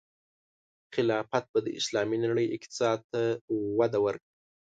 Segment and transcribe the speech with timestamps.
[0.93, 3.21] خلافت به د اسلامي نړۍ اقتصاد ته
[3.79, 4.31] وده ورکړي.